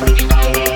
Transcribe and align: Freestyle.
Freestyle. 0.00 0.73